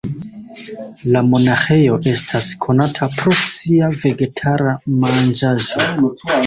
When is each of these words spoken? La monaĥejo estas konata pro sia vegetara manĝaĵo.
La 1.15 1.21
monaĥejo 1.27 1.99
estas 2.13 2.49
konata 2.65 3.11
pro 3.19 3.37
sia 3.45 3.95
vegetara 4.01 4.77
manĝaĵo. 5.07 5.91